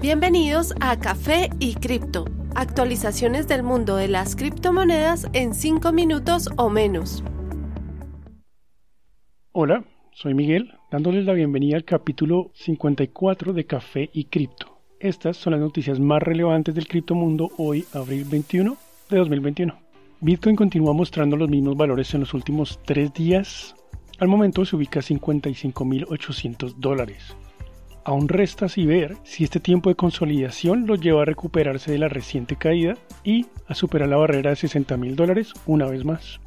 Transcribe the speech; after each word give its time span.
Bienvenidos 0.00 0.74
a 0.80 0.98
Café 0.98 1.50
y 1.58 1.74
Cripto, 1.74 2.24
actualizaciones 2.54 3.46
del 3.48 3.62
mundo 3.62 3.96
de 3.96 4.08
las 4.08 4.34
criptomonedas 4.34 5.28
en 5.34 5.52
5 5.52 5.92
minutos 5.92 6.48
o 6.56 6.70
menos. 6.70 7.22
Hola, 9.52 9.84
soy 10.12 10.32
Miguel, 10.32 10.72
dándoles 10.90 11.26
la 11.26 11.34
bienvenida 11.34 11.76
al 11.76 11.84
capítulo 11.84 12.50
54 12.54 13.52
de 13.52 13.66
Café 13.66 14.08
y 14.14 14.24
Cripto. 14.24 14.78
Estas 15.00 15.36
son 15.36 15.50
las 15.50 15.60
noticias 15.60 16.00
más 16.00 16.22
relevantes 16.22 16.74
del 16.74 16.88
criptomundo 16.88 17.50
hoy, 17.58 17.84
abril 17.92 18.24
21 18.24 18.78
de 19.10 19.18
2021. 19.18 19.78
Bitcoin 20.22 20.56
continúa 20.56 20.94
mostrando 20.94 21.36
los 21.36 21.50
mismos 21.50 21.76
valores 21.76 22.14
en 22.14 22.20
los 22.20 22.32
últimos 22.32 22.80
tres 22.86 23.12
días. 23.12 23.76
Al 24.18 24.28
momento 24.28 24.64
se 24.64 24.76
ubica 24.76 25.00
a 25.00 25.02
55.800 25.02 26.76
dólares. 26.76 27.36
Aún 28.04 28.28
resta 28.28 28.66
así 28.66 28.86
ver 28.86 29.16
si 29.24 29.44
este 29.44 29.60
tiempo 29.60 29.90
de 29.90 29.96
consolidación 29.96 30.86
lo 30.86 30.94
lleva 30.94 31.22
a 31.22 31.26
recuperarse 31.26 31.92
de 31.92 31.98
la 31.98 32.08
reciente 32.08 32.56
caída 32.56 32.94
y 33.24 33.46
a 33.68 33.74
superar 33.74 34.08
la 34.08 34.16
barrera 34.16 34.50
de 34.50 34.56
60 34.56 34.96
mil 34.96 35.16
dólares 35.16 35.52
una 35.66 35.86
vez 35.86 36.04
más. 36.04 36.40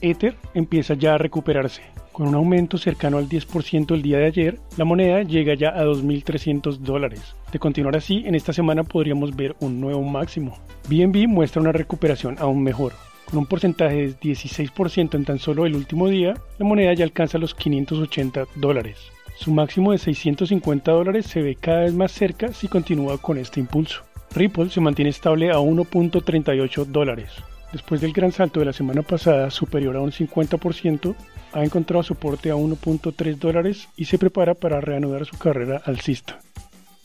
Ether 0.00 0.34
empieza 0.54 0.94
ya 0.94 1.14
a 1.14 1.18
recuperarse. 1.18 1.82
Con 2.12 2.28
un 2.28 2.34
aumento 2.34 2.78
cercano 2.78 3.18
al 3.18 3.28
10% 3.28 3.92
el 3.92 4.02
día 4.02 4.18
de 4.18 4.26
ayer, 4.26 4.58
la 4.76 4.84
moneda 4.84 5.22
llega 5.22 5.54
ya 5.54 5.70
a 5.70 5.84
2.300 5.84 6.78
dólares. 6.78 7.34
De 7.52 7.58
continuar 7.58 7.96
así, 7.96 8.22
en 8.24 8.34
esta 8.34 8.52
semana 8.52 8.84
podríamos 8.84 9.34
ver 9.34 9.56
un 9.60 9.80
nuevo 9.80 10.02
máximo. 10.02 10.56
BNB 10.88 11.26
muestra 11.26 11.60
una 11.60 11.72
recuperación 11.72 12.36
aún 12.38 12.62
mejor. 12.62 12.92
Con 13.28 13.38
un 13.38 13.46
porcentaje 13.46 13.96
de 13.96 14.16
16% 14.16 15.14
en 15.14 15.24
tan 15.24 15.38
solo 15.38 15.66
el 15.66 15.74
último 15.74 16.08
día, 16.08 16.34
la 16.58 16.66
moneda 16.66 16.94
ya 16.94 17.04
alcanza 17.04 17.38
los 17.38 17.54
580 17.54 18.44
dólares. 18.54 18.98
Su 19.36 19.50
máximo 19.52 19.92
de 19.92 19.98
650 19.98 20.92
dólares 20.92 21.26
se 21.26 21.42
ve 21.42 21.56
cada 21.56 21.80
vez 21.80 21.94
más 21.94 22.12
cerca 22.12 22.52
si 22.52 22.68
continúa 22.68 23.18
con 23.18 23.36
este 23.36 23.60
impulso. 23.60 24.02
Ripple 24.34 24.70
se 24.70 24.80
mantiene 24.80 25.10
estable 25.10 25.50
a 25.50 25.58
1.38 25.58 26.86
dólares. 26.86 27.30
Después 27.72 28.00
del 28.00 28.12
gran 28.12 28.30
salto 28.30 28.60
de 28.60 28.66
la 28.66 28.72
semana 28.72 29.02
pasada, 29.02 29.50
superior 29.50 29.96
a 29.96 30.00
un 30.00 30.12
50%, 30.12 31.14
ha 31.52 31.64
encontrado 31.64 32.04
soporte 32.04 32.50
a 32.50 32.54
1.3 32.54 33.36
dólares 33.36 33.88
y 33.96 34.04
se 34.04 34.18
prepara 34.18 34.54
para 34.54 34.80
reanudar 34.80 35.26
su 35.26 35.36
carrera 35.36 35.82
alcista. 35.84 36.38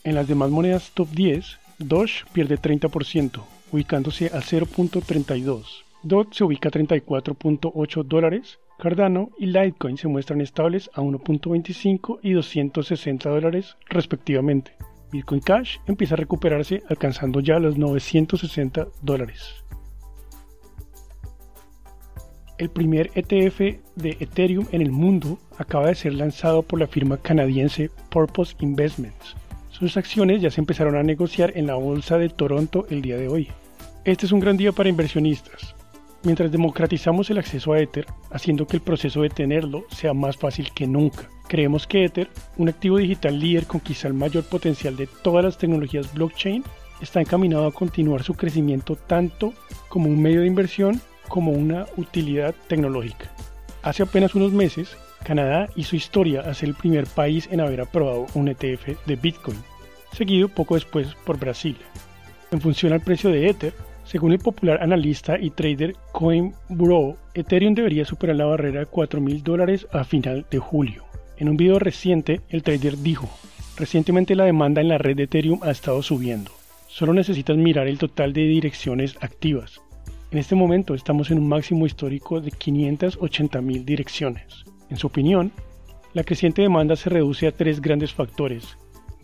En 0.03 0.15
las 0.15 0.27
demás 0.27 0.51
monedas 0.51 0.91
top 0.93 1.09
10, 1.09 1.59
Doge 1.79 2.25
pierde 2.33 2.59
30%, 2.59 3.41
ubicándose 3.71 4.27
a 4.27 4.41
0.32. 4.41 5.63
DOT 6.03 6.33
se 6.33 6.43
ubica 6.43 6.69
a 6.69 6.71
34.8 6.71 8.03
dólares 8.03 8.59
Cardano 8.79 9.29
y 9.37 9.47
Litecoin 9.47 9.97
se 9.97 10.07
muestran 10.07 10.41
estables 10.41 10.89
a 10.93 11.01
1.25 11.01 12.19
y 12.23 12.31
260 12.31 13.29
dólares 13.29 13.75
respectivamente. 13.89 14.71
Bitcoin 15.11 15.41
Cash 15.41 15.77
empieza 15.85 16.15
a 16.15 16.17
recuperarse 16.17 16.81
alcanzando 16.89 17.41
ya 17.41 17.59
los 17.59 17.77
960 17.77 18.87
dólares. 19.01 19.63
El 22.57 22.69
primer 22.69 23.11
ETF 23.15 23.79
de 23.95 24.17
Ethereum 24.19 24.65
en 24.71 24.81
el 24.81 24.91
mundo 24.91 25.39
acaba 25.57 25.87
de 25.87 25.95
ser 25.95 26.13
lanzado 26.13 26.61
por 26.61 26.79
la 26.79 26.87
firma 26.87 27.17
canadiense 27.17 27.89
Purpose 28.09 28.55
Investments. 28.59 29.35
Sus 29.69 29.97
acciones 29.97 30.41
ya 30.41 30.51
se 30.51 30.59
empezaron 30.61 30.95
a 30.95 31.03
negociar 31.03 31.53
en 31.55 31.67
la 31.67 31.75
bolsa 31.75 32.17
de 32.17 32.29
Toronto 32.29 32.85
el 32.89 33.01
día 33.01 33.17
de 33.17 33.29
hoy. 33.29 33.49
Este 34.03 34.25
es 34.25 34.31
un 34.31 34.39
gran 34.39 34.57
día 34.57 34.71
para 34.71 34.89
inversionistas, 34.89 35.75
mientras 36.23 36.51
democratizamos 36.51 37.29
el 37.29 37.37
acceso 37.37 37.73
a 37.73 37.79
Ether, 37.79 38.05
haciendo 38.31 38.67
que 38.67 38.77
el 38.77 38.83
proceso 38.83 39.21
de 39.21 39.29
tenerlo 39.29 39.85
sea 39.89 40.13
más 40.13 40.37
fácil 40.37 40.71
que 40.73 40.87
nunca. 40.87 41.29
Creemos 41.47 41.87
que 41.87 42.05
Ether, 42.05 42.29
un 42.57 42.69
activo 42.69 42.97
digital 42.97 43.39
líder 43.39 43.65
con 43.65 43.79
quizá 43.79 44.07
el 44.07 44.13
mayor 44.13 44.43
potencial 44.43 44.95
de 44.95 45.07
todas 45.07 45.43
las 45.43 45.57
tecnologías 45.57 46.13
blockchain, 46.13 46.63
está 47.01 47.21
encaminado 47.21 47.65
a 47.65 47.71
continuar 47.71 48.23
su 48.23 48.33
crecimiento 48.33 48.95
tanto 48.95 49.53
como 49.87 50.09
un 50.09 50.21
medio 50.21 50.41
de 50.41 50.47
inversión 50.47 51.01
como 51.27 51.51
una 51.51 51.85
utilidad 51.97 52.53
tecnológica. 52.67 53.31
Hace 53.81 54.03
apenas 54.03 54.35
unos 54.35 54.51
meses, 54.51 54.97
Canadá 55.23 55.69
hizo 55.75 55.95
historia 55.95 56.41
a 56.41 56.53
ser 56.53 56.69
el 56.69 56.75
primer 56.75 57.05
país 57.07 57.47
en 57.51 57.61
haber 57.61 57.81
aprobado 57.81 58.25
un 58.33 58.49
ETF 58.49 59.05
de 59.05 59.15
Bitcoin, 59.15 59.57
seguido 60.11 60.49
poco 60.49 60.75
después 60.75 61.15
por 61.25 61.39
Brasil. 61.39 61.77
En 62.51 62.61
función 62.61 62.93
al 62.93 63.01
precio 63.01 63.29
de 63.29 63.47
Ether, 63.47 63.73
según 64.09 64.31
el 64.31 64.39
popular 64.39 64.81
analista 64.81 65.37
y 65.39 65.51
trader 65.51 65.95
CoinBro, 66.13 67.15
Ethereum 67.35 67.75
debería 67.75 68.05
superar 68.05 68.37
la 68.37 68.45
barrera 68.45 68.79
de 68.79 68.87
4.000 68.87 69.43
dólares 69.43 69.87
a 69.91 70.03
final 70.03 70.47
de 70.49 70.57
julio. 70.57 71.03
En 71.37 71.47
un 71.47 71.57
video 71.57 71.77
reciente, 71.77 72.41
el 72.49 72.63
trader 72.63 72.97
dijo, 72.97 73.29
recientemente 73.77 74.33
la 74.33 74.45
demanda 74.45 74.81
en 74.81 74.87
la 74.87 74.97
red 74.97 75.15
de 75.15 75.23
Ethereum 75.23 75.59
ha 75.61 75.69
estado 75.69 76.01
subiendo. 76.01 76.49
Solo 76.87 77.13
necesitas 77.13 77.55
mirar 77.55 77.87
el 77.87 77.99
total 77.99 78.33
de 78.33 78.47
direcciones 78.47 79.15
activas. 79.21 79.79
En 80.31 80.39
este 80.39 80.55
momento 80.55 80.95
estamos 80.95 81.29
en 81.29 81.37
un 81.37 81.47
máximo 81.47 81.85
histórico 81.85 82.41
de 82.41 82.49
580.000 82.49 83.85
direcciones. 83.85 84.65
En 84.89 84.97
su 84.97 85.05
opinión, 85.05 85.51
la 86.13 86.23
creciente 86.23 86.63
demanda 86.63 86.95
se 86.95 87.11
reduce 87.11 87.45
a 87.45 87.51
tres 87.51 87.79
grandes 87.79 88.11
factores, 88.11 88.75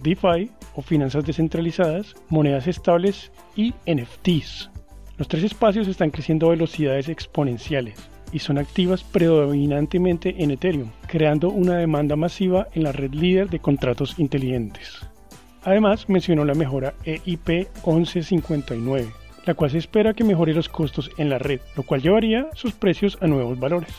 DeFi 0.03 0.51
o 0.75 0.83
finanzas 0.83 1.25
descentralizadas, 1.25 2.13
monedas 2.29 2.67
estables 2.67 3.31
y 3.55 3.73
NFTs. 3.91 4.74
Los 5.17 5.29
tres 5.29 5.43
espacios 5.43 5.87
están 5.87 6.11
creciendo 6.11 6.47
a 6.47 6.49
velocidades 6.49 7.07
exponenciales 7.07 8.09
y 8.33 8.39
son 8.39 8.57
activas 8.57 9.03
predominantemente 9.03 10.43
en 10.43 10.51
Ethereum, 10.51 10.91
creando 11.07 11.49
una 11.49 11.77
demanda 11.77 12.17
masiva 12.17 12.67
en 12.73 12.83
la 12.83 12.91
red 12.91 13.13
líder 13.13 13.49
de 13.49 13.59
contratos 13.59 14.19
inteligentes. 14.19 14.99
Además, 15.63 16.09
mencionó 16.09 16.43
la 16.43 16.53
mejora 16.53 16.95
EIP 17.05 17.47
1159, 17.85 19.07
la 19.45 19.53
cual 19.53 19.71
se 19.71 19.77
espera 19.77 20.13
que 20.13 20.25
mejore 20.25 20.53
los 20.53 20.67
costos 20.67 21.09
en 21.17 21.29
la 21.29 21.39
red, 21.39 21.61
lo 21.77 21.83
cual 21.83 22.01
llevaría 22.01 22.49
sus 22.53 22.73
precios 22.73 23.17
a 23.21 23.27
nuevos 23.27 23.57
valores. 23.57 23.95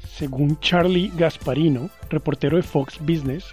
Según 0.00 0.58
Charlie 0.58 1.12
Gasparino, 1.16 1.90
reportero 2.10 2.56
de 2.56 2.64
Fox 2.64 2.98
Business, 2.98 3.46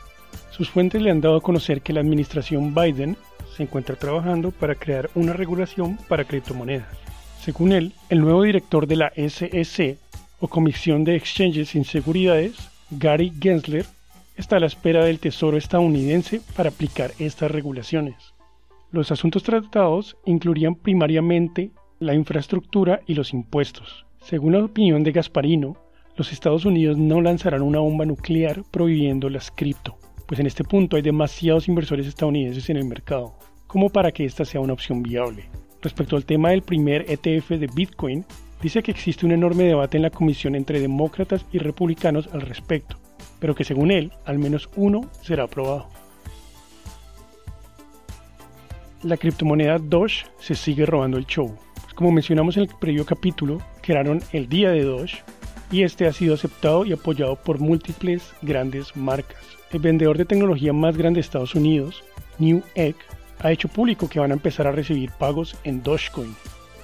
sus 0.50 0.68
fuentes 0.68 1.00
le 1.00 1.12
han 1.12 1.22
dado 1.22 1.38
a 1.38 1.42
conocer 1.42 1.84
que 1.84 1.94
la 1.94 2.00
administración 2.00 2.74
Biden 2.74 3.18
se 3.56 3.64
encuentra 3.64 3.96
trabajando 3.96 4.52
para 4.52 4.76
crear 4.76 5.10
una 5.16 5.34
regulación 5.34 5.98
para 6.10 6.26
criptomonedas. 6.26 6.88
Según 7.40 7.72
él, 7.72 7.94
el 8.10 8.22
nuevo 8.22 8.44
director 8.44 8.88
de 8.88 8.96
la 8.96 9.12
SEC 9.16 9.98
o 10.40 10.48
Comisión 10.48 11.04
de 11.04 11.16
Exchanges 11.16 11.70
sin 11.70 11.86
Seguridades, 11.86 12.56
Gary 12.92 13.32
Gensler, 13.40 13.86
está 14.36 14.58
a 14.58 14.60
la 14.60 14.66
espera 14.66 15.06
del 15.06 15.20
Tesoro 15.20 15.58
estadounidense 15.58 16.42
para 16.56 16.70
aplicar 16.70 17.12
estas 17.20 17.52
regulaciones. 17.52 18.16
Los 18.92 19.12
asuntos 19.12 19.44
tratados 19.44 20.18
incluirían 20.26 20.76
primariamente 20.76 21.72
la 22.00 22.14
infraestructura 22.14 23.02
y 23.08 23.14
los 23.14 23.34
impuestos. 23.34 24.06
Según 24.22 24.54
la 24.54 24.64
opinión 24.64 25.04
de 25.04 25.12
Gasparino, 25.12 25.78
los 26.18 26.32
Estados 26.32 26.66
Unidos 26.66 26.98
no 26.98 27.22
lanzarán 27.22 27.62
una 27.62 27.80
bomba 27.80 28.06
nuclear 28.06 28.64
prohibiendo 28.72 29.30
las 29.30 29.52
cripto, 29.52 29.98
pues 30.26 30.40
en 30.40 30.48
este 30.48 30.64
punto 30.64 30.96
hay 30.96 31.02
demasiados 31.02 31.68
inversores 31.68 32.08
estadounidenses 32.08 32.70
en 32.70 32.78
el 32.78 32.86
mercado 32.86 33.36
como 33.76 33.90
para 33.90 34.12
que 34.14 34.24
esta 34.26 34.46
sea 34.46 34.62
una 34.62 34.72
opción 34.72 35.04
viable. 35.04 35.50
Respecto 35.82 36.16
al 36.16 36.26
tema 36.26 36.52
del 36.52 36.62
primer 36.62 37.06
ETF 37.12 37.50
de 37.50 37.68
Bitcoin, 37.68 38.26
dice 38.62 38.82
que 38.82 38.92
existe 38.92 39.26
un 39.26 39.34
enorme 39.34 39.66
debate 39.66 39.98
en 39.98 40.04
la 40.04 40.10
comisión 40.10 40.56
entre 40.56 40.80
demócratas 40.80 41.46
y 41.52 41.58
republicanos 41.58 42.30
al 42.32 42.42
respecto, 42.42 42.98
pero 43.40 43.54
que 43.54 43.66
según 43.66 43.92
él, 43.92 44.14
al 44.24 44.40
menos 44.40 44.70
uno 44.78 45.10
será 45.22 45.44
aprobado. 45.44 45.88
La 49.04 49.18
criptomoneda 49.18 49.78
Doge 49.78 50.26
se 50.40 50.56
sigue 50.56 50.86
robando 50.86 51.18
el 51.18 51.28
show. 51.28 51.54
Pues 51.82 51.94
como 51.94 52.12
mencionamos 52.12 52.56
en 52.58 52.64
el 52.64 52.70
previo 52.80 53.06
capítulo, 53.06 53.62
crearon 53.82 54.22
el 54.32 54.48
día 54.48 54.70
de 54.70 54.84
Doge 54.84 55.18
y 55.70 55.84
este 55.84 56.08
ha 56.08 56.14
sido 56.14 56.36
aceptado 56.36 56.86
y 56.86 56.94
apoyado 56.94 57.36
por 57.36 57.60
múltiples 57.60 58.34
grandes 58.42 58.96
marcas. 58.96 59.44
El 59.76 59.82
vendedor 59.82 60.18
de 60.18 60.24
tecnología 60.24 60.72
más 60.72 60.96
grande 60.96 61.18
de 61.18 61.22
Estados 61.22 61.54
Unidos, 61.54 62.02
Newegg, 62.40 62.96
ha 63.40 63.52
hecho 63.52 63.68
público 63.68 64.08
que 64.08 64.22
van 64.22 64.32
a 64.32 64.36
empezar 64.36 64.68
a 64.68 64.72
recibir 64.72 65.12
pagos 65.12 65.58
en 65.66 65.84
Dogecoin. 65.84 66.34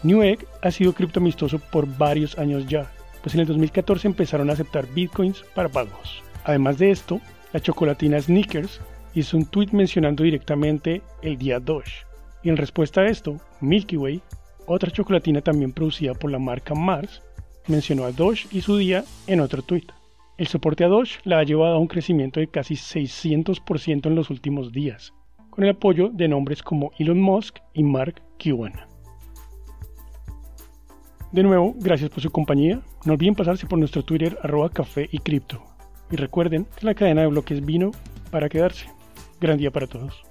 Newegg 0.04 0.46
ha 0.62 0.72
sido 0.72 0.92
criptoamistoso 0.92 1.60
por 1.60 1.88
varios 1.98 2.38
años 2.38 2.68
ya, 2.68 2.92
pues 3.22 3.34
en 3.34 3.40
el 3.40 3.48
2014 3.48 4.10
empezaron 4.10 4.50
a 4.50 4.54
aceptar 4.54 4.88
bitcoins 4.94 5.46
para 5.56 5.70
pagos. 5.70 6.22
Además 6.44 6.80
de 6.80 6.92
esto, 6.92 7.22
la 7.54 7.62
chocolatina 7.62 8.22
Snickers 8.22 8.82
hizo 9.14 9.38
un 9.38 9.46
tweet 9.46 9.70
mencionando 9.72 10.26
directamente 10.26 11.02
el 11.22 11.38
día 11.38 11.62
Doge. 11.62 12.06
Y 12.44 12.50
en 12.50 12.58
respuesta 12.58 13.00
a 13.00 13.08
esto, 13.08 13.38
Milky 13.62 13.96
Way, 13.96 14.22
otra 14.66 14.92
chocolatina 14.92 15.40
también 15.40 15.72
producida 15.72 16.14
por 16.14 16.30
la 16.30 16.40
marca 16.40 16.76
Mars, 16.76 17.22
mencionó 17.68 18.04
a 18.04 18.12
Doge 18.12 18.50
y 18.52 18.60
su 18.60 18.76
día 18.76 19.06
en 19.28 19.40
otro 19.40 19.62
tweet. 19.62 19.88
El 20.38 20.48
soporte 20.48 20.84
a 20.84 20.88
Doge 20.88 21.20
la 21.24 21.40
ha 21.40 21.44
llevado 21.44 21.76
a 21.76 21.80
un 21.80 21.88
crecimiento 21.88 22.40
de 22.40 22.48
casi 22.48 22.76
600% 22.76 24.08
en 24.08 24.16
los 24.16 24.30
últimos 24.30 24.72
días, 24.72 25.14
con 25.50 25.64
el 25.64 25.72
apoyo 25.72 26.10
de 26.10 26.28
nombres 26.28 26.64
como 26.64 26.92
Elon 26.98 27.22
Musk 27.22 27.60
y 27.74 27.84
Mark 27.84 28.22
Cuban. 28.42 28.74
De 31.32 31.44
nuevo, 31.44 31.76
gracias 31.78 32.10
por 32.10 32.22
su 32.22 32.30
compañía. 32.30 32.82
No 33.06 33.14
olviden 33.14 33.36
pasarse 33.36 33.66
por 33.66 33.80
nuestro 33.80 34.04
Twitter 34.04 34.38
arroba 34.44 34.70
café 34.70 35.08
y 35.12 35.20
cripto. 35.20 35.64
Y 36.10 36.18
recuerden 36.18 36.66
que 36.78 36.86
la 36.86 36.94
cadena 36.94 37.22
de 37.22 37.28
bloques 37.28 37.66
vino 37.66 37.92
para 38.32 38.50
quedarse. 38.50 38.90
Gran 39.40 39.58
día 39.58 39.72
para 39.72 39.88
todos. 39.88 40.31